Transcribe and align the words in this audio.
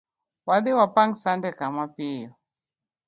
Wadhii 0.47 0.77
wapang 0.79 1.11
sande 1.23 1.49
ka 1.57 1.65
mapiyo 1.75 2.31